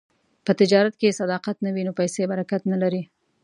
په 0.45 0.51
تجارت 0.59 0.93
کې 0.99 1.09
که 1.11 1.17
صداقت 1.21 1.57
نه 1.65 1.69
وي، 1.73 1.81
نو 1.87 1.91
پیسې 1.99 2.21
برکت 2.31 2.61
نه 2.71 2.77
لري. 2.83 3.01